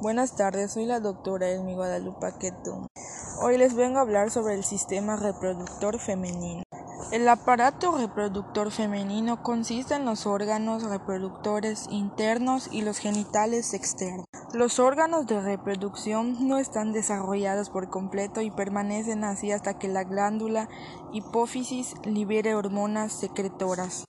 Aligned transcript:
Buenas 0.00 0.34
tardes, 0.34 0.72
soy 0.72 0.86
la 0.86 0.98
doctora 0.98 1.50
Elmi 1.50 1.74
Guadalupe 1.74 2.32
Quetum. 2.40 2.86
Hoy 3.42 3.58
les 3.58 3.74
vengo 3.74 3.98
a 3.98 4.00
hablar 4.00 4.30
sobre 4.30 4.54
el 4.54 4.64
sistema 4.64 5.16
reproductor 5.16 5.98
femenino. 5.98 6.62
El 7.12 7.28
aparato 7.28 7.98
reproductor 7.98 8.70
femenino 8.70 9.42
consiste 9.42 9.96
en 9.96 10.06
los 10.06 10.24
órganos 10.24 10.84
reproductores 10.84 11.86
internos 11.90 12.70
y 12.72 12.80
los 12.80 12.96
genitales 12.96 13.74
externos. 13.74 14.24
Los 14.54 14.78
órganos 14.78 15.26
de 15.26 15.38
reproducción 15.38 16.48
no 16.48 16.56
están 16.56 16.92
desarrollados 16.94 17.68
por 17.68 17.90
completo 17.90 18.40
y 18.40 18.50
permanecen 18.50 19.22
así 19.22 19.52
hasta 19.52 19.78
que 19.78 19.88
la 19.88 20.04
glándula 20.04 20.70
hipófisis 21.12 21.92
libere 22.06 22.54
hormonas 22.54 23.12
secretoras 23.12 24.06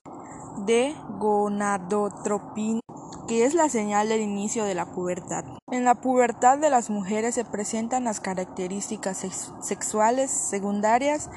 de 0.58 0.94
gonadotropina 1.18 2.80
que 3.26 3.44
es 3.44 3.54
la 3.54 3.68
señal 3.68 4.08
del 4.08 4.20
inicio 4.20 4.64
de 4.64 4.74
la 4.74 4.86
pubertad. 4.86 5.44
En 5.70 5.84
la 5.84 5.94
pubertad 5.94 6.58
de 6.58 6.70
las 6.70 6.90
mujeres 6.90 7.34
se 7.34 7.44
presentan 7.44 8.04
las 8.04 8.20
características 8.20 9.24
sexuales 9.60 10.30
secundarias, 10.30 11.30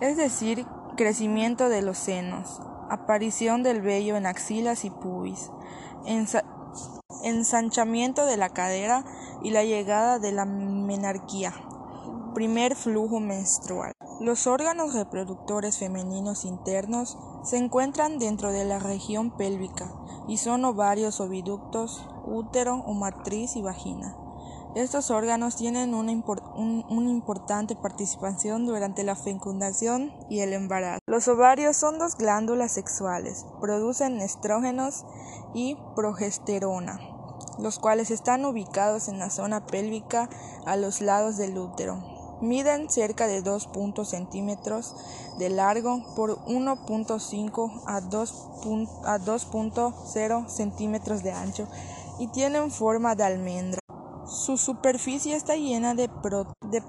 es 0.00 0.16
decir, 0.16 0.66
crecimiento 0.96 1.68
de 1.68 1.82
los 1.82 1.96
senos, 1.96 2.60
aparición 2.90 3.62
del 3.62 3.80
vello 3.80 4.16
en 4.16 4.26
axilas 4.26 4.84
y 4.84 4.90
pubis, 4.90 5.50
ensanchamiento 7.22 8.26
de 8.26 8.36
la 8.36 8.50
cadera 8.50 9.04
y 9.42 9.50
la 9.50 9.64
llegada 9.64 10.18
de 10.18 10.32
la 10.32 10.44
menarquía, 10.44 11.54
primer 12.38 12.76
flujo 12.76 13.18
menstrual. 13.18 13.90
Los 14.20 14.46
órganos 14.46 14.94
reproductores 14.94 15.76
femeninos 15.76 16.44
internos 16.44 17.18
se 17.42 17.56
encuentran 17.56 18.20
dentro 18.20 18.52
de 18.52 18.64
la 18.64 18.78
región 18.78 19.36
pélvica 19.36 19.92
y 20.28 20.36
son 20.36 20.64
ovarios, 20.64 21.18
oviductos, 21.18 22.08
útero 22.24 22.76
o 22.86 22.94
matriz 22.94 23.56
y 23.56 23.62
vagina. 23.62 24.16
Estos 24.76 25.10
órganos 25.10 25.56
tienen 25.56 25.94
una, 25.94 26.12
importante 26.12 27.74
participación 27.74 28.66
durante 28.66 29.02
la 29.02 29.16
fecundación 29.16 30.12
y 30.30 30.38
el 30.38 30.52
embarazo. 30.52 31.00
Los 31.08 31.26
ovarios 31.26 31.76
son 31.76 31.98
dos 31.98 32.16
glándulas 32.16 32.70
sexuales, 32.70 33.46
producen 33.60 34.20
estrógenos 34.20 35.04
y 35.54 35.76
progesterona, 35.96 37.00
los 37.58 37.80
cuales 37.80 38.12
están 38.12 38.44
ubicados 38.44 39.08
en 39.08 39.18
la 39.18 39.28
zona 39.28 39.66
pélvica 39.66 40.28
a 40.66 40.76
los 40.76 41.00
lados 41.00 41.36
del 41.36 41.58
útero. 41.58 42.17
Miden 42.40 42.88
cerca 42.88 43.26
de 43.26 43.42
2 43.42 43.68
centímetros 44.04 44.94
de 45.38 45.50
largo 45.50 46.04
por 46.14 46.38
1.5 46.46 47.82
a 47.86 48.00
2.0 48.00 50.48
centímetros 50.48 51.22
de 51.22 51.32
ancho 51.32 51.68
y 52.18 52.28
tienen 52.28 52.70
forma 52.70 53.14
de 53.14 53.24
almendra. 53.24 53.80
Su 54.26 54.56
superficie 54.58 55.34
está 55.34 55.56
llena 55.56 55.94
de, 55.94 56.10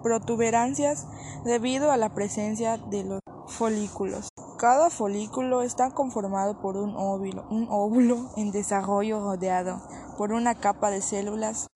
protuberancias 0.03 1.07
debido 1.45 1.91
a 1.91 1.97
la 1.97 2.13
presencia 2.13 2.77
de 2.77 3.05
los 3.05 3.21
folículos. 3.49 4.29
Cada 4.57 4.89
folículo 4.89 5.61
está 5.61 5.91
conformado 5.91 6.59
por 6.61 6.77
un 6.77 6.95
óvulo, 6.95 7.45
un 7.49 7.67
óvulo 7.69 8.29
en 8.35 8.51
desarrollo 8.51 9.19
rodeado 9.19 9.81
por 10.17 10.31
una 10.33 10.55
capa 10.55 10.91
de 10.91 11.01
células 11.01 11.67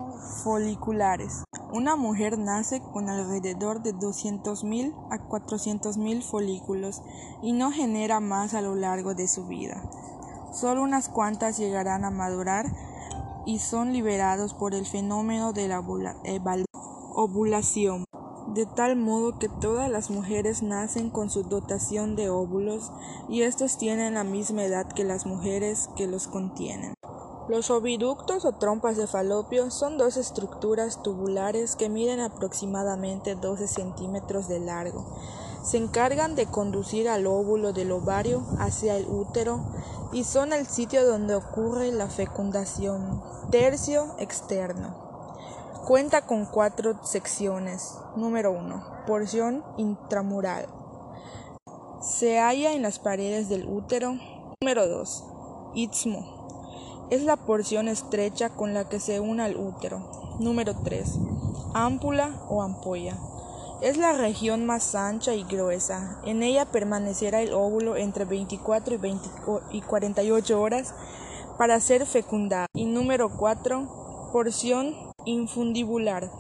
foliculares. 0.43 1.43
Una 1.71 1.95
mujer 1.95 2.38
nace 2.38 2.81
con 2.81 3.09
alrededor 3.09 3.81
de 3.81 3.95
200.000 3.95 4.93
a 5.09 5.17
400.000 5.17 6.21
folículos 6.21 7.02
y 7.41 7.53
no 7.53 7.71
genera 7.71 8.19
más 8.19 8.53
a 8.53 8.61
lo 8.61 8.75
largo 8.75 9.15
de 9.15 9.27
su 9.27 9.47
vida. 9.47 9.81
Solo 10.52 10.83
unas 10.83 11.09
cuantas 11.09 11.58
llegarán 11.58 12.05
a 12.05 12.11
madurar 12.11 12.65
y 13.45 13.59
son 13.59 13.91
liberados 13.91 14.53
por 14.53 14.75
el 14.75 14.85
fenómeno 14.85 15.52
de 15.52 15.67
la 15.67 15.80
ovulación, 17.15 18.05
de 18.47 18.66
tal 18.66 18.95
modo 18.95 19.39
que 19.39 19.49
todas 19.49 19.89
las 19.89 20.09
mujeres 20.09 20.61
nacen 20.61 21.09
con 21.09 21.30
su 21.30 21.44
dotación 21.44 22.16
de 22.16 22.30
óvulos 22.30 22.91
y 23.30 23.42
estos 23.43 23.77
tienen 23.77 24.15
la 24.15 24.23
misma 24.23 24.64
edad 24.64 24.87
que 24.87 25.04
las 25.04 25.26
mujeres 25.26 25.89
que 25.95 26.08
los 26.08 26.27
contienen. 26.27 26.93
Los 27.49 27.71
oviductos 27.71 28.45
o 28.45 28.54
trompas 28.54 28.95
de 28.95 29.05
falopio 29.05 29.70
son 29.70 29.98
dos 29.98 30.15
estructuras 30.15 31.04
tubulares 31.04 31.76
que 31.76 31.89
miden 31.89 32.21
aproximadamente 32.21 33.36
12 33.36 33.67
centímetros 33.67 34.48
de 34.48 34.61
largo. 34.61 35.05
Se 35.61 35.77
encargan 35.77 36.36
de 36.36 36.45
conducir 36.45 37.10
al 37.10 37.27
óvulo 37.27 37.73
del 37.73 37.92
ovario 37.92 38.43
hacia 38.60 38.95
el 38.95 39.08
útero 39.08 39.61
y 40.14 40.23
son 40.23 40.54
el 40.54 40.67
sitio 40.67 41.05
donde 41.05 41.36
ocurre 41.36 41.92
la 41.92 42.08
fecundación. 42.08 43.21
Tercio 43.52 44.15
externo. 44.20 45.02
Cuenta 45.86 46.21
con 46.21 46.45
cuatro 46.45 47.04
secciones. 47.04 47.98
Número 48.16 48.52
1. 48.52 49.04
Porción 49.05 49.66
intramural. 49.77 50.67
Se 52.02 52.39
halla 52.39 52.71
en 52.71 52.82
las 52.82 52.99
paredes 52.99 53.49
del 53.49 53.67
útero. 53.67 54.16
Número 54.61 54.88
2. 54.88 55.26
Istmo 55.76 56.43
es 57.10 57.23
la 57.23 57.36
porción 57.36 57.89
estrecha 57.89 58.49
con 58.49 58.73
la 58.73 58.88
que 58.88 59.02
se 59.02 59.20
une 59.20 59.43
al 59.43 59.58
útero. 59.58 60.38
Número 60.39 60.73
3. 60.73 61.20
Ámpula 61.73 62.33
o 62.48 62.61
ampolla. 62.61 63.17
Es 63.82 63.98
la 63.98 64.14
región 64.14 64.66
más 64.66 64.95
ancha 64.95 65.33
y 65.33 65.43
gruesa. 65.43 66.22
En 66.26 66.43
ella 66.43 66.66
permanecerá 66.66 67.42
el 67.42 67.54
óvulo 67.54 67.98
entre 67.98 68.23
24 68.23 68.95
y, 69.72 69.82
48 69.82 70.61
horas 70.61 70.95
para 71.58 71.77
ser 71.82 72.05
fecundado. 72.05 72.67
Y 72.73 72.86
número 72.86 73.36
4. 73.38 74.32
Porción 74.32 75.12
infundibular, 75.26 76.32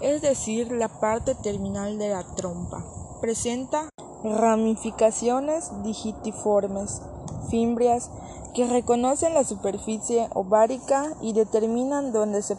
es 0.00 0.22
decir, 0.22 0.72
la 0.72 0.88
parte 0.88 1.34
terminal 1.34 1.98
de 1.98 2.10
la 2.10 2.24
trompa. 2.34 2.84
Presenta 3.20 3.88
ramificaciones 4.24 5.70
digitiformes, 5.82 7.02
fimbrias, 7.50 8.10
que 8.54 8.66
reconocen 8.66 9.34
la 9.34 9.44
superficie 9.44 10.28
ovárica 10.34 11.14
y 11.20 11.32
determinan 11.32 12.12
dónde 12.12 12.42
se 12.42 12.56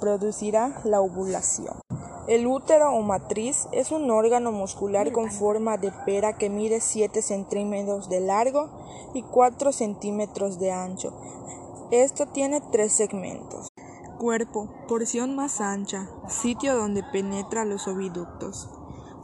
producirá 0.00 0.80
la 0.84 1.00
ovulación. 1.00 1.74
El 2.28 2.46
útero 2.46 2.92
o 2.92 3.02
matriz 3.02 3.66
es 3.72 3.90
un 3.90 4.10
órgano 4.10 4.52
muscular 4.52 5.10
con 5.10 5.32
forma 5.32 5.76
de 5.76 5.90
pera 6.06 6.34
que 6.34 6.50
mide 6.50 6.80
7 6.80 7.20
centímetros 7.20 8.08
de 8.08 8.20
largo 8.20 8.68
y 9.12 9.22
4 9.22 9.72
centímetros 9.72 10.60
de 10.60 10.70
ancho. 10.70 11.12
Esto 11.90 12.26
tiene 12.26 12.60
tres 12.70 12.92
segmentos. 12.92 13.71
Cuerpo, 14.22 14.72
porción 14.86 15.34
más 15.34 15.60
ancha, 15.60 16.08
sitio 16.28 16.76
donde 16.76 17.02
penetra 17.02 17.64
los 17.64 17.88
oviductos. 17.88 18.70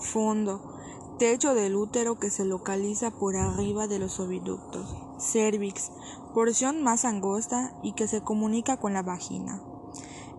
Fondo, 0.00 0.75
techo 1.20 1.54
del 1.54 1.76
útero 1.76 2.19
que 2.19 2.31
se 2.31 2.44
localiza 2.44 3.12
por 3.12 3.36
arriba 3.36 3.86
de 3.86 4.00
los 4.00 4.19
oviductos 4.19 4.92
cervix, 5.20 5.92
porción 6.34 6.82
más 6.82 7.04
angosta 7.04 7.78
y 7.84 7.92
que 7.92 8.09
se 8.09 8.22
comunica 8.22 8.78
con 8.78 8.92
la 8.92 9.04
vagina. 9.04 9.62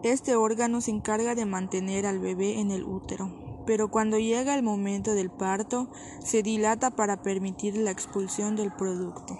Este 0.03 0.35
órgano 0.35 0.81
se 0.81 0.91
encarga 0.91 1.35
de 1.35 1.45
mantener 1.45 2.05
al 2.05 2.19
bebé 2.19 2.59
en 2.59 2.71
el 2.71 2.83
útero, 2.83 3.31
pero 3.65 3.89
cuando 3.89 4.19
llega 4.19 4.55
el 4.55 4.63
momento 4.63 5.13
del 5.13 5.29
parto, 5.29 5.89
se 6.21 6.43
dilata 6.43 6.91
para 6.91 7.21
permitir 7.21 7.77
la 7.77 7.91
expulsión 7.91 8.57
del 8.57 8.73
producto. 8.73 9.37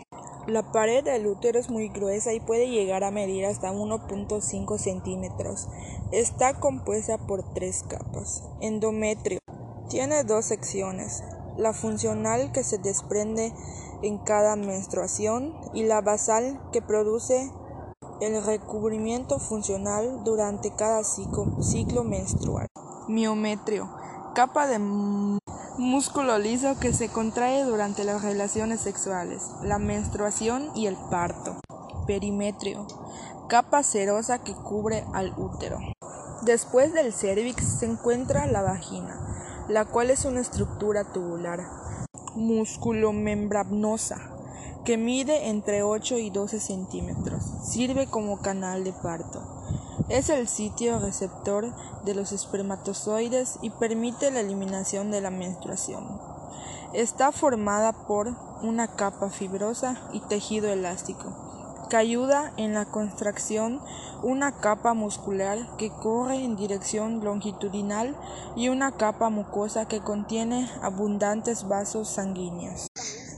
La 0.50 0.64
pared 0.64 1.04
del 1.04 1.28
útero 1.28 1.60
es 1.60 1.70
muy 1.70 1.90
gruesa 1.90 2.34
y 2.34 2.40
puede 2.40 2.70
llegar 2.70 3.04
a 3.04 3.12
medir 3.12 3.46
hasta 3.46 3.72
1.5 3.72 4.80
centímetros. 4.80 5.68
Está 6.12 6.60
compuesta 6.60 7.20
por 7.20 7.54
tres 7.54 7.84
capas. 7.88 8.44
Endometrio. 8.60 9.38
Tiene 9.90 10.24
dos 10.24 10.46
secciones. 10.46 11.24
La 11.56 11.72
funcional 11.72 12.52
que 12.52 12.64
se 12.64 12.80
desprende 12.80 13.54
en 14.02 14.18
cada 14.18 14.56
menstruación 14.56 15.54
y 15.76 15.84
la 15.84 16.02
basal 16.02 16.60
que 16.74 16.82
produce 16.82 17.52
el 18.20 18.44
recubrimiento 18.44 19.38
funcional 19.38 20.24
durante 20.24 20.72
cada 20.72 21.04
ciclo, 21.04 22.04
menstrual. 22.04 22.66
Miometrio, 23.08 23.88
capa 24.40 24.68
de 24.68 24.80
músculo 24.80 26.40
liso 26.40 26.80
que 26.80 26.94
se 26.94 27.10
contrae 27.10 27.66
durante 27.66 28.06
las 28.06 28.22
relaciones 28.22 28.80
sexuales, 28.80 29.50
la 29.64 29.80
menstruación 29.80 30.72
y 30.76 30.86
el 30.86 30.96
parto. 31.12 31.60
Perimetrio, 32.08 32.88
capa 33.50 33.84
cerosa 33.84 34.42
que 34.42 34.54
cubre 34.54 35.04
al 35.14 35.34
útero. 35.36 35.80
Después 36.44 36.94
del 36.94 37.12
cervix 37.12 37.80
se 37.80 37.86
encuentra 37.86 38.48
la 38.48 38.62
vagina, 38.62 39.20
la 39.68 39.84
cual 39.84 40.10
es 40.10 40.24
una 40.24 40.40
estructura 40.40 41.04
tubular 41.12 41.60
musculomembranosa 42.36 44.22
que 44.86 44.96
mide 44.96 45.50
entre 45.50 45.84
8 45.84 46.18
y 46.18 46.30
12 46.30 46.62
centímetros. 46.62 47.44
Sirve 47.66 48.08
como 48.08 48.40
canal 48.40 48.86
de 48.86 48.94
parto. 48.94 49.59
Es 50.10 50.30
el 50.30 50.48
sitio 50.48 50.98
receptor 50.98 51.72
de 52.04 52.16
los 52.16 52.32
espermatozoides 52.32 53.60
y 53.62 53.70
permite 53.70 54.32
la 54.32 54.40
eliminación 54.40 55.12
de 55.12 55.22
la 55.22 55.30
menstruación. 55.30 56.20
Está 56.94 57.32
formada 57.32 57.94
por 57.94 58.36
una 58.64 58.88
capa 58.88 59.30
fibrosa 59.30 60.02
y 60.12 60.22
tejido 60.22 60.68
elástico. 60.70 61.46
que 61.90 61.98
ayuda 61.98 62.54
en 62.58 62.76
la 62.76 62.86
contracción, 62.86 63.82
una 64.22 64.52
capa 64.52 64.94
muscular 64.94 65.58
que 65.78 65.90
corre 65.90 66.36
en 66.36 66.56
dirección 66.56 67.24
longitudinal 67.24 68.16
y 68.56 68.70
una 68.70 68.92
capa 68.92 69.32
mucosa 69.32 69.88
que 69.88 70.00
contiene 70.00 70.70
abundantes 70.84 71.68
vasos 71.68 72.08
sanguíneos. 72.08 72.89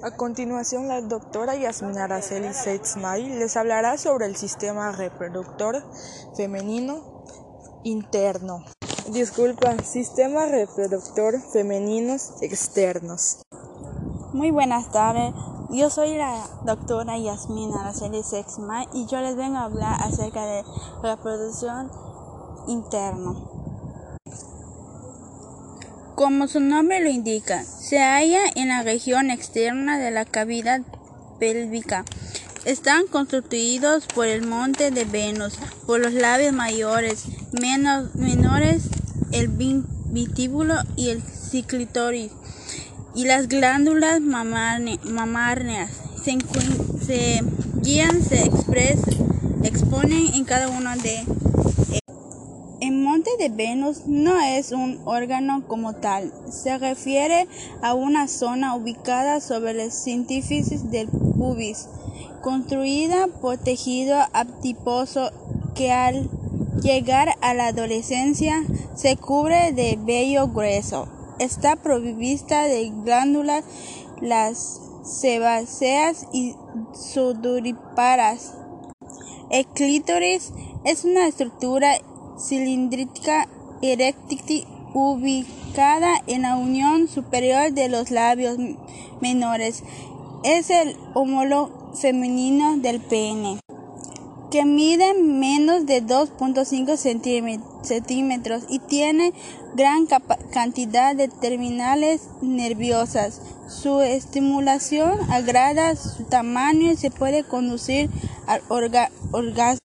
A 0.04 0.10
continuación, 0.10 0.88
la 0.88 1.00
doctora 1.00 1.56
Yasmina 1.56 2.06
Araceli 2.06 2.52
Seitzmay 2.56 3.38
les 3.38 3.56
hablará 3.56 4.00
sobre 4.00 4.26
el 4.26 4.36
sistema 4.36 4.92
reproductor 4.92 5.84
femenino 6.36 7.24
interno. 7.84 8.64
Disculpa, 9.12 9.78
sistema 9.84 10.48
reproductor 10.48 11.40
femeninos 11.54 12.42
externos. 12.42 13.44
Muy 14.34 14.50
buenas 14.50 14.92
tardes. 14.92 15.36
Yo 15.70 15.92
soy 15.92 16.18
la 16.18 16.48
doctora 16.66 17.20
Yasmina 17.20 17.82
Araceli 17.82 18.24
Seitzmay 18.24 18.88
y 18.94 19.06
yo 19.06 19.22
les 19.22 19.36
vengo 19.36 19.58
a 19.58 19.66
hablar 19.66 20.02
acerca 20.02 20.44
de 20.48 20.64
reproducción 21.04 21.92
interna. 22.68 23.51
Como 26.22 26.48
su 26.48 26.60
nombre 26.60 27.00
lo 27.00 27.10
indica, 27.10 27.64
se 27.66 27.98
halla 27.98 28.42
en 28.54 28.68
la 28.68 28.84
región 28.84 29.32
externa 29.32 29.98
de 29.98 30.12
la 30.12 30.24
cavidad 30.24 30.82
pélvica. 31.40 32.06
Están 32.64 33.08
constituidos 33.08 34.06
por 34.06 34.28
el 34.28 34.46
monte 34.46 34.92
de 34.92 35.06
Venus, 35.06 35.56
por 35.88 36.00
los 36.00 36.14
labios 36.14 36.54
mayores, 36.54 37.24
menores, 37.52 38.84
el 39.32 39.48
vitíbulo 39.48 40.76
y 40.96 41.10
el 41.10 41.24
ciclitoris, 41.24 42.32
y 43.16 43.26
las 43.26 43.48
glándulas 43.48 44.22
mamárneas. 44.22 45.90
Se, 46.24 46.38
se 47.04 47.40
guían, 47.82 48.22
se 48.22 48.44
exponen 49.64 50.36
en 50.36 50.46
cada 50.46 50.70
uno 50.70 50.96
de 50.98 51.26
el 52.82 52.94
monte 52.94 53.30
de 53.38 53.50
Venus 53.50 54.08
no 54.08 54.40
es 54.42 54.72
un 54.72 55.00
órgano 55.06 55.64
como 55.68 55.94
tal, 55.94 56.34
se 56.50 56.80
refiere 56.80 57.48
a 57.84 57.94
una 57.94 58.28
zona 58.28 58.76
ubicada 58.76 59.40
sobre 59.40 59.84
el 59.84 59.92
sínfisis 59.92 60.90
del 60.90 61.08
pubis, 61.08 61.88
construida 62.42 63.28
por 63.28 63.60
tejido 63.60 64.18
adiposo 64.34 65.32
que 65.76 65.92
al 65.92 66.28
llegar 66.82 67.36
a 67.42 67.54
la 67.54 67.68
adolescencia 67.68 68.64
se 68.96 69.16
cubre 69.16 69.74
de 69.74 70.00
vello 70.02 70.48
grueso. 70.48 71.08
Está 71.38 71.76
provista 71.76 72.64
de 72.64 72.92
glándulas, 73.04 73.64
las 74.22 74.82
sebáceas 75.04 76.26
y 76.34 76.56
sudoríparas. 76.94 78.56
El 79.52 79.68
clítoris 79.68 80.52
es 80.84 81.04
una 81.04 81.28
estructura 81.28 81.94
cilíndrica 82.42 83.48
eréctil 83.82 84.66
ubicada 84.94 86.22
en 86.28 86.42
la 86.42 86.58
unión 86.58 87.08
superior 87.08 87.72
de 87.72 87.90
los 87.90 88.12
labios 88.12 88.58
menores. 89.22 89.84
Es 90.44 90.70
el 90.70 90.98
homólogo 91.14 91.94
femenino 91.94 92.78
del 92.78 93.00
pene, 93.00 93.60
que 94.50 94.66
mide 94.66 95.14
menos 95.14 95.86
de 95.86 96.04
2.5 96.04 96.98
centímetros 97.84 98.64
y 98.70 98.80
tiene 98.80 99.34
gran 99.76 100.08
cantidad 100.52 101.16
de 101.16 101.28
terminales 101.28 102.28
nerviosas. 102.42 103.42
Su 103.68 104.02
estimulación 104.02 105.20
agrada 105.32 105.96
su 105.96 106.24
tamaño 106.26 106.92
y 106.92 106.98
se 106.98 107.12
puede 107.12 107.44
conducir 107.44 108.10
al 108.48 108.62
orgasmo. 108.70 109.80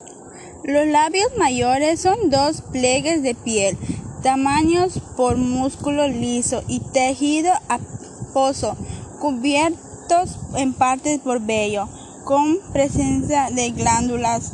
Los 0.65 0.87
labios 0.87 1.29
mayores 1.37 2.01
son 2.01 2.31
dos 2.31 2.63
pliegues 2.63 3.23
de 3.23 3.35
piel, 3.35 3.77
tamaños 4.23 4.99
por 5.15 5.37
músculo 5.37 6.09
liso 6.09 6.65
y 6.67 6.81
tejido 6.81 7.53
aposo, 7.69 8.75
cubiertos 9.21 10.39
en 10.57 10.73
partes 10.73 11.19
por 11.19 11.41
vello, 11.41 11.87
con 12.25 12.61
presencia 12.73 13.51
de 13.51 13.73
glándulas 13.73 14.53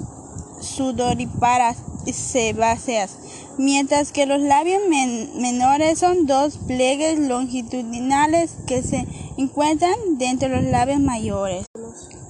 sudoríparas 0.60 1.76
y 2.04 2.12
sebáceas, 2.12 3.16
mientras 3.56 4.10
que 4.10 4.26
los 4.26 4.40
labios 4.40 4.82
menores 4.88 6.00
son 6.00 6.26
dos 6.26 6.58
pliegues 6.66 7.20
longitudinales 7.20 8.56
que 8.66 8.82
se 8.82 9.06
encuentran 9.38 9.94
dentro 10.18 10.48
de 10.48 10.56
los 10.56 10.72
labios 10.72 10.98
mayores. 10.98 11.69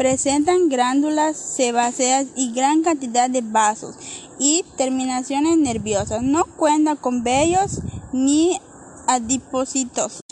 Presentan 0.00 0.70
glándulas 0.70 1.37
sebáceas 1.37 2.29
y 2.35 2.55
gran 2.55 2.82
cantidad 2.82 3.29
de 3.29 3.43
vasos 3.43 3.97
y 4.38 4.64
terminaciones 4.79 5.58
nerviosas. 5.58 6.23
No 6.23 6.47
cuentan 6.56 6.97
con 6.97 7.23
vellos 7.23 7.82
ni 8.11 8.58
adipocitos. 9.06 10.23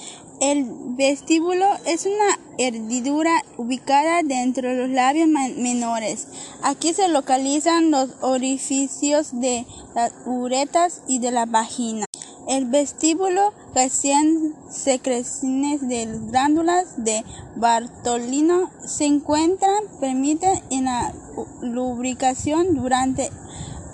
El 0.41 0.65
vestíbulo 0.97 1.67
es 1.85 2.07
una 2.07 2.39
hendidura 2.57 3.45
ubicada 3.59 4.23
dentro 4.23 4.71
de 4.71 4.77
los 4.77 4.89
labios 4.89 5.29
menores. 5.29 6.29
Aquí 6.63 6.95
se 6.95 7.09
localizan 7.09 7.91
los 7.91 8.09
orificios 8.23 9.39
de 9.39 9.67
las 9.95 10.13
uretas 10.25 11.03
y 11.07 11.19
de 11.19 11.31
la 11.31 11.45
vagina. 11.45 12.08
El 12.49 12.65
vestíbulo 12.65 13.53
recién 13.75 14.55
secreciones 14.71 15.87
de 15.87 16.07
glándulas 16.07 16.87
de 16.97 17.23
Bartolino 17.57 18.71
se 18.87 19.05
encuentran 19.05 19.77
permiten 20.01 20.59
en 20.71 20.87
la 20.87 21.13
lubricación 21.61 22.75
durante 22.75 23.31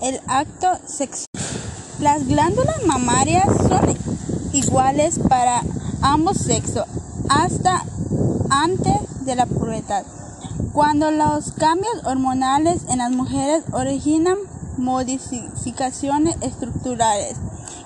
el 0.02 0.20
acto 0.28 0.68
sexual. 0.86 1.26
Las 1.98 2.28
glándulas 2.28 2.86
mamarias 2.86 3.44
son 3.44 3.92
iguales 4.52 5.18
para 5.28 5.60
ambos 6.00 6.36
sexos 6.36 6.86
hasta 7.28 7.84
antes 8.50 9.24
de 9.24 9.34
la 9.34 9.46
pubertad, 9.46 10.04
cuando 10.72 11.10
los 11.10 11.50
cambios 11.50 12.04
hormonales 12.04 12.82
en 12.88 12.98
las 12.98 13.10
mujeres 13.10 13.64
originan 13.72 14.38
modificaciones 14.76 16.36
estructurales 16.40 17.36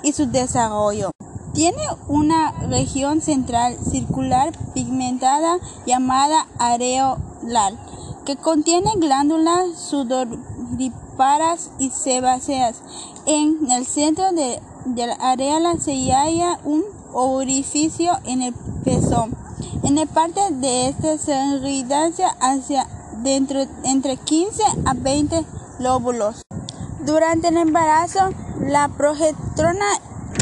y 0.02 0.12
su 0.12 0.26
desarrollo. 0.26 1.10
Tiene 1.54 1.82
una 2.06 2.52
región 2.68 3.20
central 3.20 3.76
circular 3.90 4.52
pigmentada 4.74 5.58
llamada 5.86 6.46
areolar, 6.58 7.72
que 8.24 8.36
contiene 8.36 8.92
glándulas 8.96 9.76
sudoríparas 9.76 11.70
y 11.78 11.90
sebáceas. 11.90 12.82
En 13.26 13.70
el 13.70 13.86
centro 13.86 14.30
de, 14.32 14.60
la 14.94 15.14
areola 15.14 15.76
se 15.78 15.94
halla 16.12 16.60
un 16.64 16.84
orificio 17.12 18.12
en 18.24 18.42
el 18.42 18.54
pezón. 18.84 19.36
En 19.82 19.96
la 19.96 20.06
parte 20.06 20.40
de 20.50 20.88
esta 20.88 21.18
se 21.18 21.34
hacia 22.40 22.86
dentro 23.22 23.60
entre 23.84 24.16
15 24.16 24.62
a 24.84 24.94
20 24.94 25.44
lóbulos. 25.80 26.42
Durante 27.04 27.48
el 27.48 27.56
embarazo, 27.56 28.30
la 28.68 28.88
progesterona, 28.88 29.86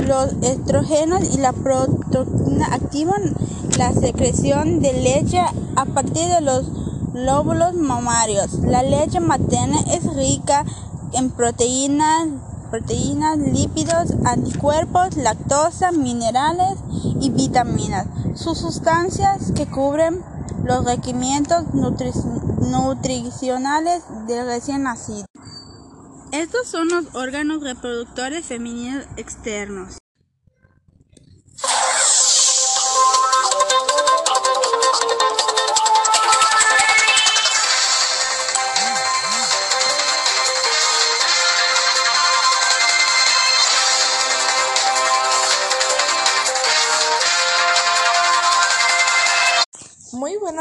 los 0.05 0.33
estrógenos 0.43 1.23
y 1.33 1.39
la 1.39 1.53
protoxina 1.53 2.67
activan 2.73 3.37
la 3.79 3.93
secreción 3.93 4.81
de 4.81 4.93
leche 4.95 5.41
a 5.77 5.85
partir 5.85 6.27
de 6.27 6.41
los 6.41 6.69
lóbulos 7.15 7.75
mamarios. 7.75 8.55
La 8.55 8.83
leche 8.83 9.21
materna 9.21 9.79
es 9.93 10.13
rica 10.15 10.65
en 11.13 11.31
proteínas, 11.31 12.27
proteínas, 12.71 13.39
lípidos, 13.39 14.13
anticuerpos, 14.25 15.17
lactosa, 15.17 15.93
minerales 15.93 16.75
y 17.21 17.31
vitaminas. 17.31 18.09
Sus 18.35 18.59
sustancias 18.59 19.53
que 19.55 19.67
cubren 19.67 20.21
los 20.65 20.85
requerimientos 20.85 21.73
nutricionales 21.73 24.03
del 24.27 24.47
recién 24.47 24.83
nacido. 24.83 25.27
Estos 26.33 26.67
son 26.67 26.89
los 26.89 27.15
órganos 27.15 27.63
reproductores 27.63 28.47
femeninos 28.47 29.07
externos. 29.17 29.99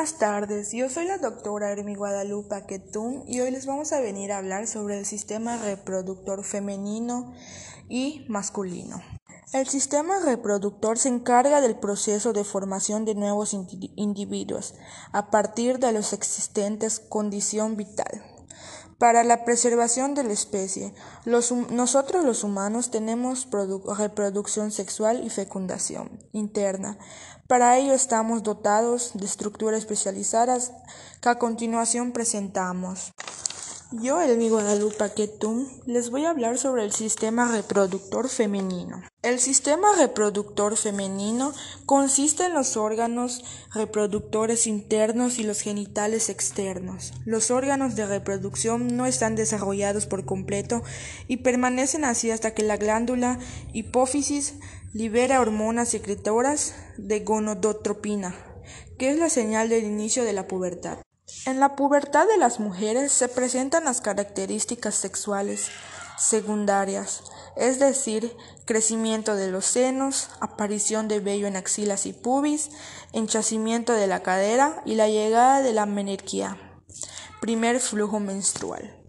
Buenas 0.06 0.20
tardes, 0.20 0.72
yo 0.72 0.88
soy 0.88 1.06
la 1.06 1.18
doctora 1.18 1.72
Hermi 1.72 1.96
Guadalupe 1.96 2.64
Quetún 2.68 3.24
y 3.28 3.40
hoy 3.40 3.50
les 3.50 3.66
vamos 3.66 3.92
a 3.92 4.02
venir 4.02 4.32
a 4.32 4.38
hablar 4.38 4.68
sobre 4.68 5.00
el 5.00 5.06
sistema 5.08 5.58
reproductor 5.58 6.44
femenino 6.44 7.34
y 7.90 8.24
masculino. 8.30 9.02
El 9.52 9.68
sistema 9.68 10.20
reproductor 10.20 11.00
se 11.00 11.10
encarga 11.10 11.60
del 11.60 11.80
proceso 11.80 12.34
de 12.34 12.44
formación 12.44 13.04
de 13.04 13.16
nuevos 13.16 13.56
individuos 13.56 14.76
a 15.12 15.32
partir 15.32 15.80
de 15.80 15.92
los 15.92 16.14
existentes 16.14 17.00
condición 17.00 17.76
vital. 17.76 18.36
para 18.98 19.26
la 19.26 19.44
preservación 19.44 20.14
de 20.16 20.24
la 20.24 20.32
especie. 20.32 20.94
nosotros 21.26 22.24
los 22.24 22.44
humanos 22.46 22.92
tenemos 22.92 23.48
reproducción 23.98 24.72
sexual 24.72 25.26
y 25.26 25.30
fecundación 25.30 26.18
interna. 26.32 26.98
Para 27.48 27.78
ello 27.78 27.94
estamos 27.94 28.42
dotados 28.42 29.12
de 29.14 29.26
estructuras 29.26 29.80
especializadas 29.80 30.72
que 31.22 31.30
a 31.30 31.38
continuación 31.38 32.12
presentamos. 32.12 33.12
Yo, 33.92 34.20
Elmi 34.20 34.50
Guadalupe 34.50 35.14
Ketum, 35.16 35.68
les 35.86 36.10
voy 36.10 36.26
a 36.26 36.32
hablar 36.32 36.58
sobre 36.58 36.84
el 36.84 36.92
sistema 36.92 37.52
reproductor 37.52 38.30
femenino. 38.30 39.04
El 39.22 39.40
sistema 39.40 39.88
reproductor 39.96 40.76
femenino 40.76 41.54
consiste 41.86 42.46
en 42.46 42.56
los 42.56 42.78
órganos 42.78 43.44
reproductores 43.76 44.66
internos 44.66 45.38
y 45.38 45.44
los 45.44 45.62
genitales 45.62 46.30
externos. 46.30 47.14
Los 47.26 47.52
órganos 47.52 47.96
de 47.96 48.08
reproducción 48.08 48.98
no 48.98 49.06
están 49.06 49.36
desarrollados 49.36 50.08
por 50.08 50.26
completo 50.26 50.82
y 51.28 51.38
permanecen 51.38 52.06
así 52.06 52.32
hasta 52.32 52.56
que 52.56 52.64
la 52.64 52.78
glándula 52.78 53.38
hipófisis 53.72 54.56
libera 54.96 55.42
hormonas 55.42 55.90
secretoras 55.90 56.74
de 56.96 57.20
gonadotropina, 57.20 58.34
que 58.98 59.10
es 59.10 59.20
la 59.20 59.30
señal 59.30 59.68
del 59.68 59.84
inicio 59.84 60.24
de 60.24 60.32
la 60.32 60.48
pubertad. 60.48 61.00
En 61.46 61.60
la 61.60 61.76
pubertad 61.76 62.26
de 62.26 62.38
las 62.38 62.62
mujeres 62.62 63.12
se 63.12 63.28
presentan 63.28 63.84
las 63.84 64.00
características 64.00 64.96
sexuales 64.96 65.68
secundarias, 66.18 67.24
es 67.58 67.78
decir, 67.78 68.38
crecimiento 68.64 69.36
de 69.36 69.52
los 69.52 69.66
senos, 69.66 70.30
aparición 70.40 71.10
de 71.10 71.20
vello 71.20 71.48
en 71.48 71.58
axilas 71.58 72.06
y 72.06 72.14
pubis, 72.14 72.70
enchacimiento 73.12 73.92
de 73.92 74.08
la 74.08 74.24
cadera 74.24 74.82
y 74.86 74.96
la 74.96 75.10
llegada 75.10 75.62
de 75.62 75.74
la 75.74 75.86
menarquía, 75.86 76.58
primer 77.42 77.82
flujo 77.82 78.22
menstrual. 78.22 79.05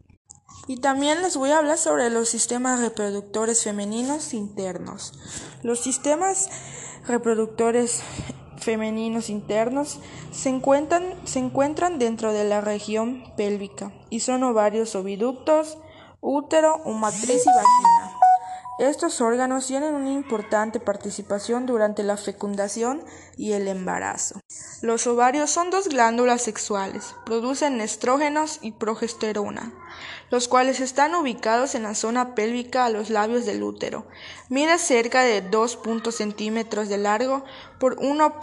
Y 0.68 0.78
también 0.78 1.23
les 1.23 1.37
voy 1.37 1.50
a 1.50 1.58
hablar 1.58 1.78
sobre 1.78 2.11
los 2.11 2.28
sistemas 2.28 2.80
reproductores 2.80 3.62
femeninos 3.62 4.35
internos. 4.35 5.12
Los 5.62 5.80
sistemas 5.80 6.50
reproductores 7.06 8.02
femeninos 8.58 9.30
internos 9.30 10.00
se 10.32 10.49
encuentran, 10.49 11.14
se 11.25 11.38
encuentran 11.38 12.00
dentro 12.00 12.32
de 12.32 12.44
la 12.44 12.61
región 12.61 13.32
pélvica 13.37 13.92
y 14.11 14.20
son 14.20 14.42
ovarios 14.42 14.96
oviductos, 14.96 15.78
útero 16.20 16.75
o 16.85 16.92
y 16.92 16.99
vagina. 16.99 17.96
Estos 18.78 19.23
órganos 19.23 19.66
tienen 19.66 19.95
una 19.95 20.11
importante 20.11 20.80
participación 20.80 21.64
durante 21.64 22.02
la 22.02 22.18
fecundación 22.18 23.02
y 23.35 23.52
el 23.52 23.68
embarazo. 23.68 24.38
Los 24.83 25.06
ovarios 25.06 25.50
son 25.50 25.71
dos 25.71 25.88
glándulas 25.88 26.42
sexuales, 26.42 27.14
producen 27.25 27.80
estrógenos 27.80 28.59
y 28.61 28.73
progesterona, 28.73 29.73
los 30.30 30.47
cuales 30.47 30.80
están 30.80 31.14
ubicados 31.14 31.75
en 31.75 31.85
la 31.85 31.95
zona 31.95 32.35
pélvica 32.35 32.85
a 32.85 32.90
los 32.90 33.09
labios 33.09 33.47
del 33.47 33.62
útero. 33.62 34.06
Mide 34.50 34.76
cerca 34.76 35.23
de 35.23 35.40
2 35.40 35.78
centímetros 36.11 36.90
de 36.90 36.99
largo 36.99 37.45
por 37.80 37.97
1 37.99 38.35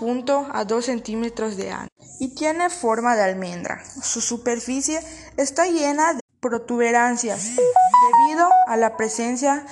a 0.51 0.65
2 0.65 0.85
centímetros 0.85 1.57
de 1.57 1.71
ancho 1.71 1.93
y 2.19 2.33
tiene 2.33 2.71
forma 2.71 3.15
de 3.15 3.21
almendra. 3.21 3.83
Su 3.85 4.19
superficie 4.19 4.99
está 5.37 5.67
llena 5.67 6.15
de 6.15 6.21
protuberancias 6.39 7.51
debido 7.55 8.49
a 8.65 8.77
la 8.77 8.97
presencia 8.97 9.65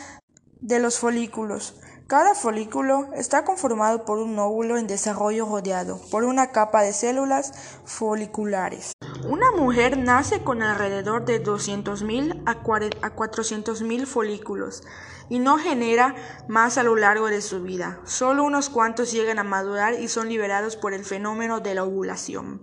de 0.61 0.79
los 0.79 0.99
folículos. 0.99 1.75
Cada 2.07 2.35
folículo 2.35 3.09
está 3.15 3.45
conformado 3.45 4.05
por 4.05 4.19
un 4.19 4.37
óvulo 4.37 4.77
en 4.77 4.85
desarrollo 4.85 5.45
rodeado 5.45 5.99
por 6.11 6.23
una 6.23 6.51
capa 6.51 6.83
de 6.83 6.93
células 6.93 7.79
foliculares. 7.85 8.91
Una 9.27 9.51
mujer 9.51 9.97
nace 9.97 10.43
con 10.43 10.61
alrededor 10.61 11.25
de 11.25 11.43
200.000 11.43 12.43
a 12.45 12.63
400.000 12.63 14.05
folículos 14.05 14.83
y 15.29 15.39
no 15.39 15.57
genera 15.57 16.15
más 16.47 16.77
a 16.77 16.83
lo 16.83 16.95
largo 16.95 17.27
de 17.27 17.41
su 17.41 17.63
vida. 17.63 17.99
Solo 18.03 18.43
unos 18.43 18.69
cuantos 18.69 19.11
llegan 19.11 19.39
a 19.39 19.43
madurar 19.43 19.93
y 19.93 20.09
son 20.09 20.27
liberados 20.27 20.75
por 20.75 20.93
el 20.93 21.05
fenómeno 21.05 21.61
de 21.61 21.75
la 21.75 21.85
ovulación 21.85 22.61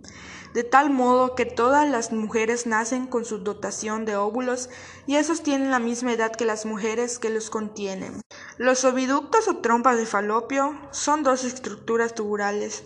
de 0.55 0.65
tal 0.65 0.91
modo 0.91 1.35
que 1.35 1.45
todas 1.45 1.89
las 1.89 2.13
mujeres 2.13 2.67
nacen 2.67 3.07
con 3.07 3.25
su 3.25 3.39
dotación 3.39 4.05
de 4.05 4.17
óvulos 4.17 4.71
y 5.07 5.17
esos 5.17 5.43
tienen 5.43 5.71
la 5.71 5.79
misma 5.79 6.13
edad 6.13 6.33
que 6.33 6.45
las 6.45 6.67
mujeres 6.67 7.19
que 7.19 7.31
los 7.31 7.51
contienen. 7.51 8.21
Los 8.57 8.85
oviductos 8.85 9.49
o 9.49 9.59
trompas 9.59 9.97
de 9.97 10.07
falopio 10.07 10.79
son 10.91 11.23
dos 11.23 11.45
estructuras 11.45 12.15
tubulares 12.15 12.85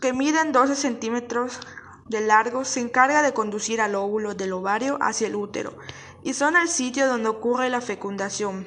que 0.00 0.12
miden 0.12 0.52
12 0.52 0.76
centímetros 0.76 1.60
de 2.08 2.20
largo, 2.20 2.64
se 2.66 2.80
encarga 2.80 3.22
de 3.22 3.32
conducir 3.32 3.80
al 3.80 3.94
óvulo 3.94 4.34
del 4.34 4.52
ovario 4.52 4.98
hacia 5.00 5.28
el 5.28 5.34
útero 5.34 5.78
y 6.22 6.34
son 6.34 6.56
el 6.56 6.68
sitio 6.68 7.06
donde 7.06 7.30
ocurre 7.30 7.70
la 7.70 7.80
fecundación. 7.80 8.66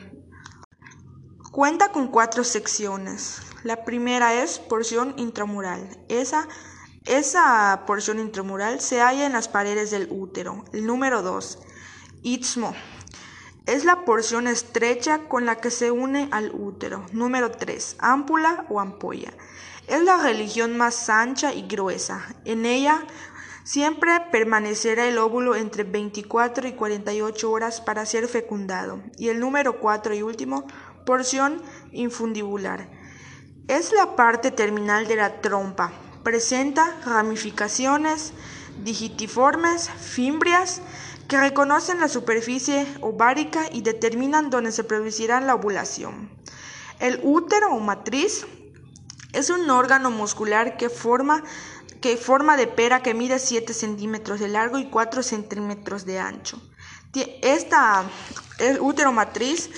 Cuenta 1.52 1.92
con 1.92 2.08
cuatro 2.08 2.44
secciones. 2.44 3.40
La 3.64 3.84
primera 3.84 4.34
es 4.36 4.60
porción 4.60 5.14
intramural. 5.18 6.04
Esa 6.08 6.48
esa 7.08 7.84
porción 7.88 8.20
intramural 8.20 8.82
se 8.82 9.00
halla 9.00 9.26
en 9.26 9.34
las 9.34 9.48
paredes 9.48 9.92
del 9.92 10.08
útero. 10.12 10.66
El 10.74 10.86
número 10.86 11.22
2. 11.22 11.60
Istmo. 12.24 12.76
Es 13.66 13.86
la 13.86 14.04
porción 14.04 14.48
estrecha 14.48 15.28
con 15.30 15.46
la 15.46 15.56
que 15.56 15.72
se 15.72 15.90
une 15.90 16.28
al 16.32 16.52
útero. 16.54 17.06
Número 17.14 17.52
3. 17.52 17.96
Ámpula 18.00 18.66
o 18.70 18.82
ampolla. 18.82 19.32
Es 19.88 20.04
la 20.04 20.18
religión 20.18 20.78
más 20.78 21.10
ancha 21.10 21.54
y 21.54 21.66
gruesa. 21.66 22.26
En 22.44 22.66
ella 22.66 23.06
siempre 23.64 24.12
permanecerá 24.32 25.08
el 25.08 25.18
óvulo 25.18 25.56
entre 25.56 25.84
24 25.84 26.68
y 26.68 26.74
48 26.74 27.52
horas 27.52 27.80
para 27.80 28.06
ser 28.06 28.28
fecundado. 28.28 29.02
Y 29.18 29.30
el 29.30 29.40
número 29.40 29.80
4 29.80 30.14
y 30.14 30.24
último, 30.24 30.68
porción 31.06 31.62
infundibular. 31.94 32.90
Es 33.70 33.94
la 33.94 34.18
parte 34.18 34.52
terminal 34.52 35.08
de 35.08 35.16
la 35.16 35.40
trompa 35.40 35.94
Presenta 36.28 36.94
ramificaciones 37.06 38.34
digitiformes, 38.84 39.90
fimbrias, 39.90 40.82
que 41.30 41.38
reconocen 41.38 42.02
la 42.02 42.10
superficie 42.10 42.86
ovárica 43.00 43.70
y 43.72 43.82
determinan 43.82 44.50
dónde 44.50 44.74
se 44.74 44.84
producirá 44.84 45.40
la 45.40 45.56
ovulación. 45.56 46.30
El 47.00 47.22
útero 47.24 47.70
o 47.70 47.80
matriz 47.80 48.46
es 49.32 49.50
un 49.50 49.70
órgano 49.70 50.12
muscular 50.12 50.76
que 50.76 50.90
forma, 50.90 51.46
que 52.02 52.18
forma 52.18 52.58
de 52.58 52.68
pera 52.68 53.02
que 53.02 53.14
mide 53.14 53.40
7 53.40 53.74
centímetros 53.74 54.42
de 54.42 54.50
largo 54.50 54.80
y 54.80 54.90
4 54.90 55.24
centímetros 55.24 56.04
de 56.04 56.20
ancho. 56.20 56.62
Esta, 57.42 58.04
el 58.60 58.82
útero 58.82 59.14
matriz 59.14 59.70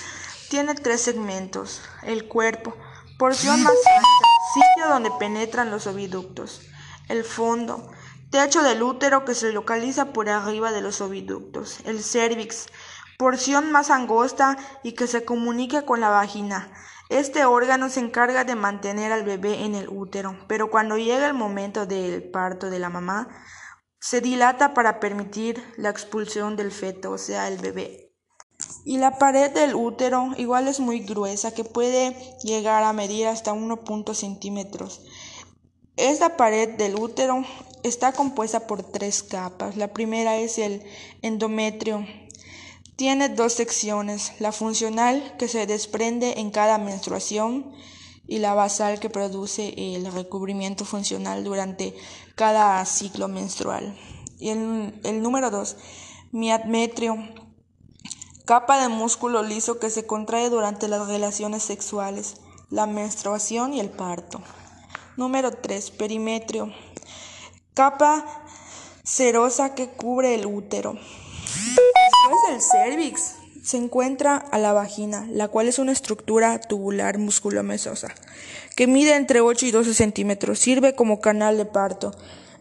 tiene 0.49 0.73
tres 0.73 1.01
segmentos, 1.01 1.83
el 2.01 2.27
cuerpo, 2.27 2.75
porción 3.19 3.61
más 3.61 3.75
ancha, 3.85 4.28
sitio 4.53 4.89
donde 4.89 5.11
penetran 5.11 5.71
los 5.71 5.87
oviductos, 5.87 6.61
el 7.07 7.23
fondo, 7.23 7.91
techo 8.31 8.63
del 8.63 8.81
útero 8.83 9.25
que 9.25 9.35
se 9.35 9.51
localiza 9.51 10.13
por 10.13 10.29
arriba 10.29 10.71
de 10.71 10.81
los 10.81 11.01
oviductos, 11.01 11.79
el 11.85 12.03
cervix, 12.03 12.67
porción 13.17 13.71
más 13.71 13.89
angosta 13.89 14.57
y 14.83 14.93
que 14.93 15.07
se 15.07 15.25
comunica 15.25 15.83
con 15.83 15.99
la 15.99 16.09
vagina. 16.09 16.71
Este 17.09 17.45
órgano 17.45 17.89
se 17.89 17.99
encarga 17.99 18.43
de 18.43 18.55
mantener 18.55 19.11
al 19.11 19.23
bebé 19.23 19.65
en 19.65 19.75
el 19.75 19.89
útero, 19.89 20.37
pero 20.47 20.69
cuando 20.69 20.97
llega 20.97 21.27
el 21.27 21.33
momento 21.33 21.85
del 21.85 22.23
parto 22.23 22.69
de 22.69 22.79
la 22.79 22.89
mamá, 22.89 23.27
se 23.99 24.21
dilata 24.21 24.73
para 24.73 24.99
permitir 24.99 25.61
la 25.77 25.89
expulsión 25.89 26.55
del 26.55 26.71
feto, 26.71 27.11
o 27.11 27.17
sea, 27.17 27.47
el 27.47 27.57
bebé. 27.57 28.08
Y 28.85 28.97
la 28.97 29.17
pared 29.17 29.51
del 29.51 29.75
útero 29.75 30.31
igual 30.37 30.67
es 30.67 30.79
muy 30.79 30.99
gruesa, 30.99 31.53
que 31.53 31.63
puede 31.63 32.15
llegar 32.43 32.83
a 32.83 32.93
medir 32.93 33.27
hasta 33.27 33.53
1 33.53 33.79
centímetros. 34.13 35.01
Esta 35.95 36.37
pared 36.37 36.77
del 36.77 36.95
útero 36.95 37.43
está 37.83 38.13
compuesta 38.13 38.67
por 38.67 38.83
tres 38.83 39.21
capas. 39.23 39.75
La 39.75 39.89
primera 39.89 40.37
es 40.37 40.57
el 40.57 40.83
endometrio. 41.21 42.05
Tiene 42.95 43.29
dos 43.29 43.53
secciones, 43.53 44.33
la 44.39 44.51
funcional 44.51 45.35
que 45.37 45.47
se 45.47 45.65
desprende 45.65 46.39
en 46.39 46.51
cada 46.51 46.77
menstruación 46.77 47.71
y 48.27 48.39
la 48.39 48.53
basal 48.53 48.99
que 48.99 49.09
produce 49.09 49.73
el 49.95 50.11
recubrimiento 50.11 50.85
funcional 50.85 51.43
durante 51.43 51.95
cada 52.35 52.85
ciclo 52.85 53.27
menstrual. 53.27 53.97
Y 54.37 54.49
el, 54.49 54.99
el 55.03 55.21
número 55.21 55.49
dos, 55.49 55.77
miadmetrio 56.31 57.17
Capa 58.49 58.81
de 58.81 58.89
músculo 58.89 59.43
liso 59.43 59.77
que 59.77 59.91
se 59.91 60.07
contrae 60.07 60.49
durante 60.49 60.87
las 60.87 61.07
relaciones 61.07 61.61
sexuales, 61.61 62.37
la 62.71 62.87
menstruación 62.87 63.75
y 63.75 63.79
el 63.79 63.91
parto. 63.91 64.41
Número 65.17 65.51
3. 65.51 65.91
Perimetrio. 65.91 66.73
Capa 67.75 68.25
serosa 69.03 69.75
que 69.75 69.89
cubre 69.89 70.33
el 70.33 70.47
útero. 70.47 70.93
Después 70.93 72.39
del 72.49 72.61
cervix 72.63 73.35
se 73.63 73.77
encuentra 73.77 74.37
a 74.37 74.57
la 74.57 74.73
vagina, 74.73 75.27
la 75.29 75.47
cual 75.49 75.67
es 75.67 75.77
una 75.77 75.91
estructura 75.91 76.59
tubular 76.59 77.19
musculomesosa 77.19 78.15
que 78.75 78.87
mide 78.87 79.15
entre 79.15 79.41
8 79.41 79.67
y 79.67 79.71
12 79.71 79.93
centímetros. 79.93 80.57
Sirve 80.57 80.95
como 80.95 81.21
canal 81.21 81.55
de 81.55 81.65
parto. 81.65 82.15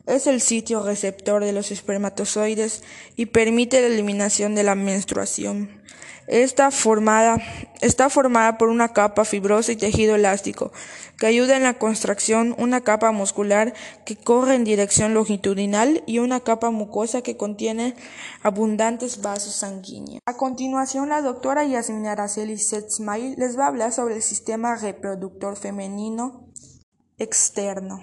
es 0.05 0.27
el 0.27 0.43
sitio 0.43 0.83
receptor 0.83 1.43
de 1.45 1.55
los 1.55 1.71
espermatozoides 1.71 2.83
y 3.17 3.27
permite 3.27 3.81
la 3.81 3.87
eliminación 3.87 4.55
de 4.55 4.65
la 4.65 4.75
menstruación. 4.75 5.78
Está 6.27 6.71
formada, 6.71 7.39
está 7.81 8.11
formada 8.11 8.59
por 8.59 8.69
una 8.69 8.89
capa 8.93 9.25
fibrosa 9.25 9.73
y 9.73 9.77
tejido 9.77 10.15
elástico 10.15 10.73
que 11.19 11.27
ayuda 11.27 11.57
en 11.57 11.65
la 11.65 11.75
contracción, 11.75 12.55
una 12.59 12.83
capa 12.83 13.11
muscular 13.13 13.75
que 14.05 14.17
corre 14.17 14.55
en 14.55 14.65
dirección 14.65 15.15
longitudinal 15.15 16.03
y 16.07 16.21
una 16.21 16.41
capa 16.41 16.71
mucosa 16.71 17.23
que 17.23 17.37
contiene 17.37 17.97
abundantes 18.43 19.21
vasos 19.21 19.55
sanguíneos. 19.55 20.21
A 20.27 20.37
continuación, 20.37 21.09
la 21.09 21.23
doctora 21.23 21.65
Yasmina 21.65 22.13
Araceli 22.13 22.57
Setzmay 22.57 23.35
les 23.37 23.59
va 23.59 23.65
a 23.65 23.69
hablar 23.69 23.93
sobre 23.93 24.17
el 24.17 24.23
sistema 24.23 24.77
reproductor 24.77 25.57
femenino 25.57 26.49
externo. 27.19 28.01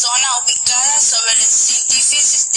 zona 0.00 0.28
ubicada 0.42 0.98
sobre 0.98 1.32
el 1.32 1.44
científico 1.44 2.49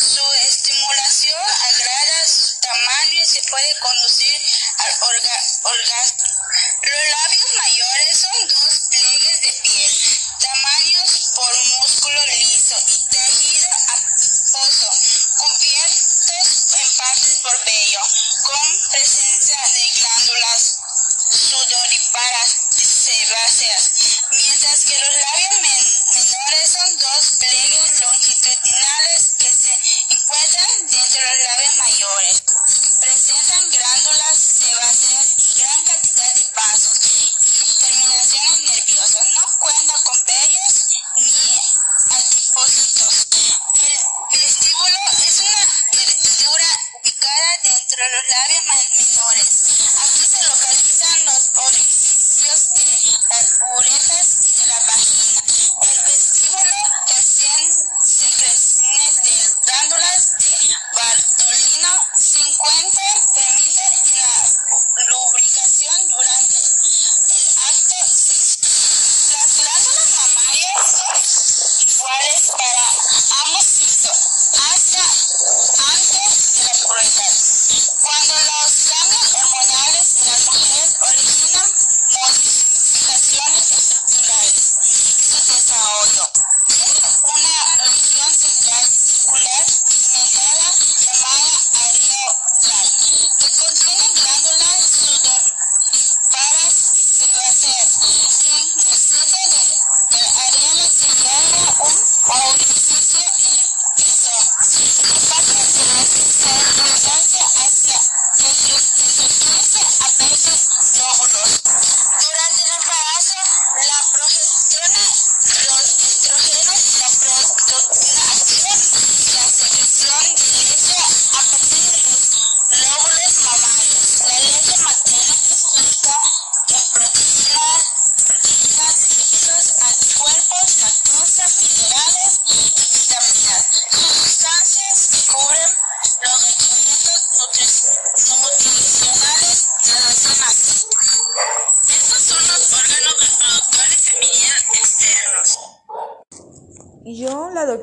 So 0.00 0.22
estimate 0.46 0.79
Yo, 85.40 86.28
la 89.40 89.79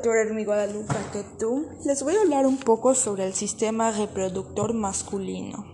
doctora 0.08 0.22
Hermi 0.22 0.46
Guadalupe 0.46 0.96
tú 1.38 1.68
les 1.84 2.02
voy 2.02 2.16
a 2.16 2.22
hablar 2.22 2.46
un 2.46 2.56
poco 2.56 2.96
sobre 2.96 3.26
el 3.26 3.34
sistema 3.34 3.92
reproductor 3.92 4.74
masculino. 4.74 5.66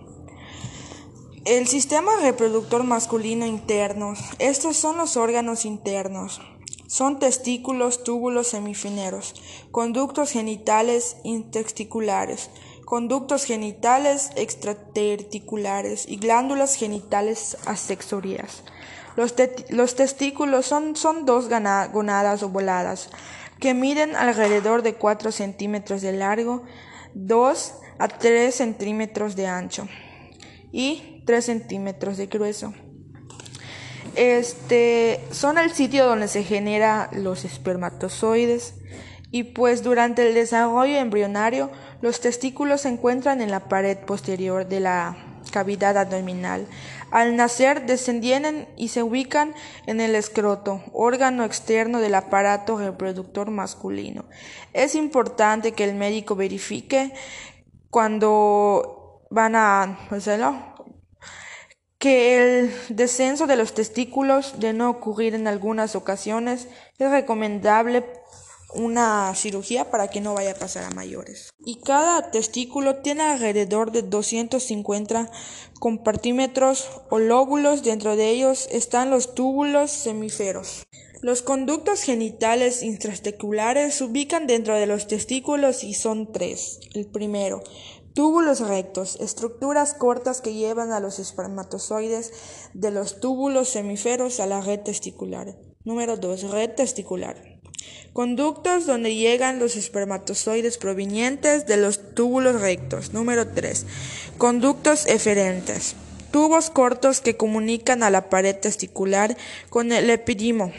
El 1.44 1.68
sistema 1.68 2.10
reproductor 2.20 2.82
masculino 2.82 3.46
interno, 3.46 4.14
estos 4.40 4.76
son 4.76 4.96
los 4.96 5.16
órganos 5.16 5.64
internos. 5.64 6.40
Son 6.88 7.20
testículos, 7.20 8.02
túbulos 8.02 8.48
semifineros, 8.48 9.34
conductos 9.70 10.32
genitales 10.32 11.16
intesticulares, 11.22 12.50
conductos 12.84 13.44
genitales 13.44 14.32
extraterticulares 14.34 16.08
y 16.08 16.16
glándulas 16.16 16.74
genitales 16.74 17.56
asexorias. 17.66 18.64
Los, 19.14 19.32
los 19.68 19.94
testículos 19.94 20.66
son, 20.66 20.96
son 20.96 21.24
dos 21.24 21.48
gonadas 21.48 22.42
ovuladas 22.42 23.10
que 23.64 23.72
miden 23.72 24.14
alrededor 24.14 24.82
de 24.82 24.96
4 24.96 25.32
centímetros 25.32 26.02
de 26.02 26.12
largo, 26.12 26.64
2 27.14 27.74
a 27.98 28.08
3 28.08 28.54
centímetros 28.54 29.36
de 29.36 29.46
ancho 29.46 29.88
y 30.70 31.22
3 31.24 31.42
centímetros 31.42 32.18
de 32.18 32.26
grueso. 32.26 32.74
Este 34.16 35.18
son 35.30 35.56
el 35.56 35.70
sitio 35.70 36.04
donde 36.04 36.28
se 36.28 36.42
generan 36.42 37.08
los 37.12 37.46
espermatozoides 37.46 38.74
y 39.30 39.44
pues 39.44 39.82
durante 39.82 40.28
el 40.28 40.34
desarrollo 40.34 40.98
embrionario 40.98 41.70
los 42.02 42.20
testículos 42.20 42.82
se 42.82 42.90
encuentran 42.90 43.40
en 43.40 43.50
la 43.50 43.60
pared 43.60 43.96
posterior 43.96 44.68
de 44.68 44.80
la 44.80 45.16
cavidad 45.52 45.96
abdominal. 45.96 46.66
Al 47.14 47.36
nacer 47.36 47.86
descienden 47.86 48.66
y 48.76 48.88
se 48.88 49.04
ubican 49.04 49.54
en 49.86 50.00
el 50.00 50.16
escroto, 50.16 50.82
órgano 50.92 51.44
externo 51.44 52.00
del 52.00 52.16
aparato 52.16 52.76
reproductor 52.76 53.52
masculino. 53.52 54.24
Es 54.72 54.96
importante 54.96 55.70
que 55.70 55.84
el 55.84 55.94
médico 55.94 56.34
verifique 56.34 57.12
cuando 57.88 59.22
van 59.30 59.54
a 59.54 60.08
hacerlo 60.10 60.56
que 61.98 62.36
el 62.36 62.74
descenso 62.88 63.46
de 63.46 63.54
los 63.54 63.74
testículos, 63.74 64.58
de 64.58 64.72
no 64.72 64.90
ocurrir 64.90 65.36
en 65.36 65.46
algunas 65.46 65.94
ocasiones, 65.94 66.66
es 66.98 67.10
recomendable 67.12 68.04
una 68.74 69.34
cirugía 69.34 69.90
para 69.90 70.08
que 70.08 70.20
no 70.20 70.34
vaya 70.34 70.52
a 70.52 70.58
pasar 70.58 70.84
a 70.84 70.90
mayores. 70.90 71.50
Y 71.64 71.80
cada 71.80 72.30
testículo 72.30 72.96
tiene 72.96 73.22
alrededor 73.22 73.92
de 73.92 74.02
250 74.02 75.30
compartímetros 75.80 76.88
o 77.10 77.18
lóbulos, 77.18 77.82
dentro 77.82 78.16
de 78.16 78.30
ellos 78.30 78.68
están 78.70 79.10
los 79.10 79.34
túbulos 79.34 79.90
semíferos. 79.90 80.84
Los 81.22 81.40
conductos 81.40 82.02
genitales 82.02 82.82
intrasteculares 82.82 83.94
se 83.94 84.04
ubican 84.04 84.46
dentro 84.46 84.76
de 84.76 84.86
los 84.86 85.06
testículos 85.06 85.82
y 85.82 85.94
son 85.94 86.32
tres. 86.32 86.80
El 86.92 87.06
primero, 87.06 87.62
túbulos 88.14 88.60
rectos, 88.60 89.16
estructuras 89.20 89.94
cortas 89.94 90.40
que 90.42 90.52
llevan 90.52 90.92
a 90.92 91.00
los 91.00 91.18
espermatozoides 91.18 92.32
de 92.74 92.90
los 92.90 93.20
túbulos 93.20 93.70
semíferos 93.70 94.38
a 94.38 94.46
la 94.46 94.60
red 94.60 94.80
testicular. 94.80 95.56
Número 95.84 96.16
2. 96.16 96.50
Red 96.50 96.74
testicular. 96.76 97.53
Conductos 98.12 98.86
donde 98.86 99.14
llegan 99.16 99.58
los 99.58 99.74
espermatozoides 99.74 100.78
provenientes 100.78 101.66
de 101.66 101.76
los 101.76 102.14
túbulos 102.14 102.60
rectos. 102.60 103.12
Número 103.12 103.48
3. 103.48 103.86
Conductos 104.38 105.06
eferentes. 105.06 105.96
Tubos 106.30 106.70
cortos 106.70 107.20
que 107.20 107.36
comunican 107.36 108.02
a 108.02 108.10
la 108.10 108.28
pared 108.28 108.56
testicular 108.56 109.36
con 109.68 109.90
el 109.90 110.10
epidimo. 110.10 110.72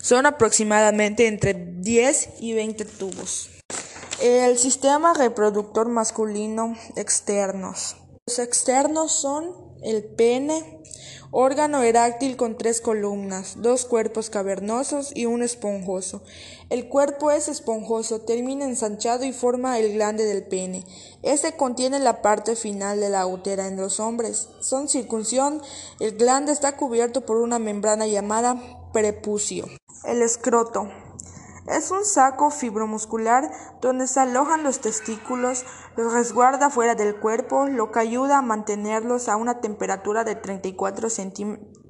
Son 0.00 0.26
aproximadamente 0.26 1.26
entre 1.26 1.54
10 1.54 2.30
y 2.40 2.52
20 2.52 2.84
tubos. 2.84 3.50
El 4.20 4.58
sistema 4.58 5.14
reproductor 5.14 5.88
masculino 5.88 6.76
externos. 6.94 7.96
Los 8.26 8.38
externos 8.38 9.10
son 9.10 9.52
el 9.82 10.04
pene, 10.04 10.80
órgano 11.32 11.82
eráctil 11.82 12.36
con 12.36 12.58
tres 12.58 12.82
columnas, 12.82 13.54
dos 13.56 13.86
cuerpos 13.86 14.28
cavernosos 14.28 15.10
y 15.16 15.24
uno 15.24 15.44
esponjoso. 15.44 16.22
El 16.68 16.88
cuerpo 16.88 17.30
es 17.30 17.48
esponjoso, 17.48 18.20
termina 18.20 18.66
ensanchado 18.66 19.24
y 19.24 19.32
forma 19.32 19.78
el 19.78 19.94
glande 19.94 20.24
del 20.24 20.44
pene. 20.44 20.84
Este 21.22 21.56
contiene 21.56 21.98
la 21.98 22.20
parte 22.20 22.54
final 22.54 23.00
de 23.00 23.08
la 23.08 23.26
útera 23.26 23.66
en 23.66 23.76
los 23.76 23.98
hombres. 23.98 24.48
Son 24.60 24.88
circunción, 24.88 25.62
el 26.00 26.16
glande 26.16 26.52
está 26.52 26.76
cubierto 26.76 27.22
por 27.22 27.38
una 27.38 27.58
membrana 27.58 28.06
llamada 28.06 28.90
prepucio. 28.92 29.66
El 30.04 30.20
escroto. 30.20 31.01
Es 31.66 31.92
un 31.92 32.04
saco 32.04 32.50
fibromuscular 32.50 33.50
donde 33.80 34.08
se 34.08 34.18
alojan 34.18 34.64
los 34.64 34.80
testículos, 34.80 35.64
los 35.96 36.12
resguarda 36.12 36.70
fuera 36.70 36.94
del 36.96 37.16
cuerpo, 37.16 37.66
lo 37.66 37.92
que 37.92 38.00
ayuda 38.00 38.38
a 38.38 38.42
mantenerlos 38.42 39.28
a 39.28 39.36
una 39.36 39.60
temperatura 39.60 40.24
de 40.24 40.34
34 40.34 41.08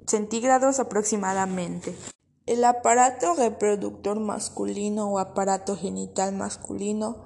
centígrados 0.07 0.79
aproximadamente. 0.79 1.97
El 2.45 2.65
aparato 2.65 3.35
reproductor 3.35 4.21
masculino 4.21 5.09
o 5.09 5.19
aparato 5.19 5.77
genital 5.77 6.35
masculino 6.35 7.25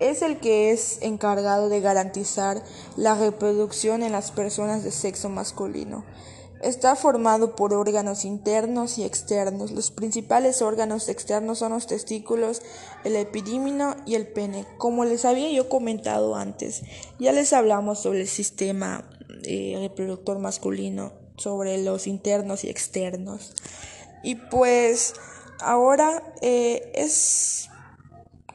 es 0.00 0.22
el 0.22 0.40
que 0.40 0.72
es 0.72 0.98
encargado 1.02 1.68
de 1.68 1.80
garantizar 1.80 2.62
la 2.96 3.14
reproducción 3.14 4.02
en 4.02 4.12
las 4.12 4.30
personas 4.30 4.82
de 4.82 4.90
sexo 4.90 5.28
masculino. 5.28 6.04
Está 6.62 6.96
formado 6.96 7.54
por 7.54 7.74
órganos 7.74 8.24
internos 8.24 8.98
y 8.98 9.04
externos. 9.04 9.72
Los 9.72 9.90
principales 9.90 10.62
órganos 10.62 11.08
externos 11.08 11.58
son 11.58 11.72
los 11.72 11.86
testículos, 11.86 12.62
el 13.04 13.16
epidímino 13.16 13.94
y 14.06 14.14
el 14.14 14.26
pene. 14.26 14.64
Como 14.78 15.04
les 15.04 15.24
había 15.24 15.50
yo 15.50 15.68
comentado 15.68 16.34
antes, 16.34 16.82
ya 17.18 17.32
les 17.32 17.52
hablamos 17.52 17.98
sobre 18.00 18.22
el 18.22 18.28
sistema 18.28 19.08
eh, 19.44 19.76
reproductor 19.80 20.38
masculino, 20.38 21.12
sobre 21.36 21.82
los 21.82 22.06
internos 22.06 22.64
y 22.64 22.70
externos. 22.70 23.52
Y 24.22 24.36
pues 24.36 25.12
ahora 25.60 26.22
eh, 26.40 26.90
es 26.94 27.68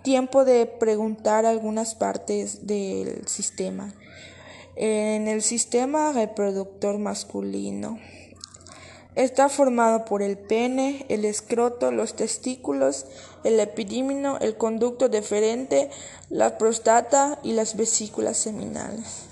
tiempo 0.04 0.44
de 0.44 0.66
preguntar 0.66 1.46
algunas 1.46 1.94
partes 1.94 2.66
del 2.66 3.28
sistema 3.28 3.94
en 4.76 5.28
el 5.28 5.42
sistema 5.42 6.12
reproductor 6.12 6.98
masculino. 6.98 8.00
Está 9.16 9.50
formado 9.50 10.06
por 10.06 10.22
el 10.22 10.38
pene, 10.38 11.06
el 11.10 11.26
escroto, 11.26 11.92
los 11.92 12.16
testículos, 12.16 13.06
el 13.44 13.60
epidímino, 13.60 14.38
el 14.40 14.56
conducto 14.56 15.10
deferente, 15.10 15.90
la 16.30 16.58
próstata 16.58 17.40
y 17.44 17.52
las 17.52 17.76
vesículas 17.76 18.38
seminales. 18.38 19.26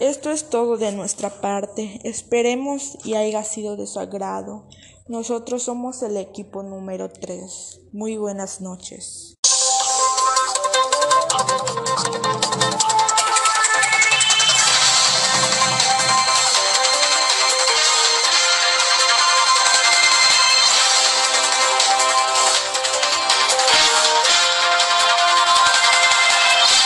Esto 0.00 0.30
es 0.30 0.50
todo 0.50 0.76
de 0.76 0.92
nuestra 0.92 1.40
parte. 1.40 2.00
Esperemos 2.04 2.98
y 3.04 3.14
haya 3.14 3.44
sido 3.44 3.76
de 3.76 3.86
su 3.86 3.98
agrado. 4.00 4.66
Nosotros 5.06 5.62
somos 5.62 6.02
el 6.02 6.16
equipo 6.18 6.62
número 6.62 7.08
3. 7.08 7.80
Muy 7.92 8.18
buenas 8.18 8.60
noches. 8.60 9.38